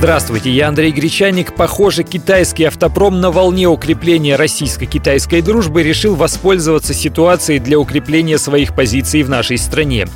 Здравствуйте, 0.00 0.50
я 0.50 0.68
Андрей 0.68 0.92
Гречаник. 0.92 1.54
Похоже, 1.54 2.04
китайский 2.04 2.64
автопром 2.64 3.20
на 3.20 3.30
волне 3.30 3.68
укрепления 3.68 4.36
российско-китайской 4.36 5.42
дружбы 5.42 5.82
решил 5.82 6.14
воспользоваться 6.14 6.94
ситуацией 6.94 7.58
для 7.58 7.78
укрепления 7.78 8.38
своих 8.38 8.74
позиций 8.74 9.22
в 9.22 9.28
нашей 9.28 9.58
стране. 9.58 10.06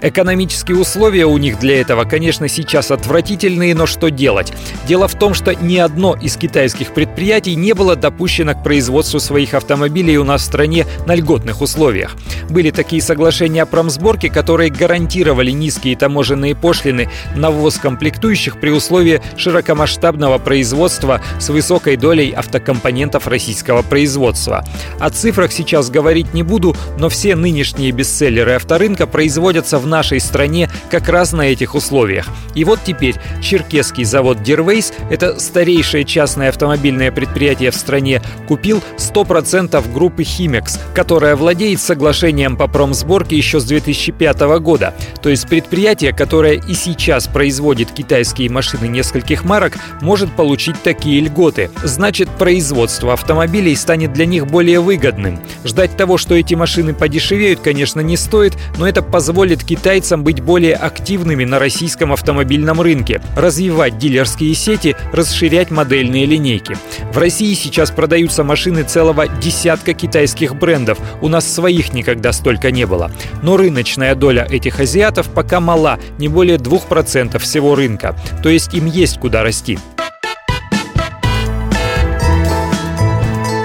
Экономические 0.00 0.78
условия 0.78 1.26
у 1.26 1.36
них 1.38 1.58
для 1.58 1.80
этого, 1.80 2.04
конечно, 2.04 2.46
сейчас 2.46 2.92
отвратительные, 2.92 3.74
но 3.74 3.86
что 3.86 4.10
делать? 4.10 4.52
Дело 4.86 5.08
в 5.08 5.18
том, 5.18 5.34
что 5.34 5.52
ни 5.54 5.76
одно 5.76 6.14
из 6.14 6.36
китайских 6.36 6.94
предприятий 6.94 7.56
не 7.56 7.72
было 7.72 7.96
допущено 7.96 8.54
к 8.54 8.62
производству 8.62 9.18
своих 9.18 9.54
автомобилей 9.54 10.18
у 10.18 10.24
нас 10.24 10.42
в 10.42 10.44
стране 10.44 10.86
на 11.06 11.16
льготных 11.16 11.62
условиях. 11.62 12.16
Были 12.48 12.70
такие 12.70 13.02
соглашения 13.02 13.62
о 13.62 13.66
промсборке, 13.66 14.30
которые 14.30 14.70
гарантировали 14.70 15.50
низкие 15.50 15.96
таможенные 15.96 16.54
пошлины 16.54 17.08
на 17.34 17.50
ввоз 17.50 17.78
комплектующих 17.78 18.60
при 18.60 18.70
условии 18.70 19.20
широкомасштабного 19.36 20.38
производства 20.38 21.20
с 21.38 21.48
высокой 21.48 21.96
долей 21.96 22.30
автокомпонентов 22.30 23.26
российского 23.26 23.82
производства. 23.82 24.64
О 24.98 25.10
цифрах 25.10 25.52
сейчас 25.52 25.90
говорить 25.90 26.34
не 26.34 26.42
буду, 26.42 26.76
но 26.98 27.08
все 27.08 27.36
нынешние 27.36 27.92
бестселлеры 27.92 28.52
авторынка 28.52 29.06
производятся 29.06 29.78
в 29.78 29.86
нашей 29.86 30.20
стране 30.20 30.70
как 30.90 31.08
раз 31.08 31.32
на 31.32 31.42
этих 31.42 31.74
условиях. 31.74 32.26
И 32.54 32.64
вот 32.64 32.80
теперь 32.84 33.16
черкесский 33.42 34.04
завод 34.04 34.42
Дервейс, 34.42 34.92
это 35.10 35.38
старейшее 35.38 36.04
частное 36.04 36.48
автомобильное 36.48 37.10
предприятие 37.12 37.70
в 37.70 37.76
стране, 37.76 38.22
купил 38.48 38.82
100% 38.98 39.92
группы 39.92 40.24
Химекс, 40.24 40.78
которая 40.94 41.36
владеет 41.36 41.80
соглашением 41.80 42.56
по 42.56 42.68
промсборке 42.68 43.36
еще 43.36 43.60
с 43.60 43.64
2005 43.64 44.40
года. 44.60 44.94
То 45.22 45.28
есть 45.28 45.48
предприятие, 45.48 46.12
которое 46.12 46.54
и 46.54 46.74
сейчас 46.74 47.26
производит 47.26 47.90
китайские 47.92 48.50
машины 48.50 48.86
нескольких 49.22 49.44
марок, 49.44 49.78
может 50.00 50.32
получить 50.32 50.82
такие 50.82 51.20
льготы. 51.20 51.70
Значит, 51.84 52.28
производство 52.30 53.12
автомобилей 53.12 53.76
станет 53.76 54.12
для 54.12 54.26
них 54.26 54.46
более 54.46 54.80
выгодным. 54.80 55.38
Ждать 55.64 55.96
того, 55.96 56.18
что 56.18 56.34
эти 56.34 56.54
машины 56.54 56.92
подешевеют, 56.92 57.60
конечно, 57.60 58.00
не 58.00 58.16
стоит, 58.16 58.54
но 58.78 58.88
это 58.88 59.02
позволит 59.02 59.64
китайцам 59.64 60.24
быть 60.24 60.40
более 60.40 60.74
активными 60.74 61.44
на 61.44 61.58
российском 61.58 62.12
автомобильном 62.12 62.80
рынке, 62.80 63.20
развивать 63.36 63.98
дилерские 63.98 64.54
сети, 64.54 64.96
расширять 65.12 65.70
модельные 65.70 66.26
линейки. 66.26 66.76
В 67.12 67.18
России 67.18 67.54
сейчас 67.54 67.90
продаются 67.90 68.42
машины 68.44 68.82
целого 68.82 69.28
десятка 69.28 69.94
китайских 69.94 70.56
брендов. 70.56 70.98
У 71.20 71.28
нас 71.28 71.46
своих 71.46 71.92
никогда 71.92 72.32
столько 72.32 72.70
не 72.70 72.86
было. 72.86 73.10
Но 73.42 73.56
рыночная 73.56 74.14
доля 74.14 74.46
этих 74.50 74.80
азиатов 74.80 75.28
пока 75.28 75.60
мала, 75.60 75.98
не 76.18 76.28
более 76.28 76.56
2% 76.56 77.38
всего 77.38 77.74
рынка. 77.74 78.16
То 78.42 78.48
есть 78.48 78.74
им 78.74 78.86
есть 79.12 79.20
куда 79.20 79.42
расти. 79.42 79.78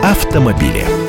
Автомобили. 0.03 1.06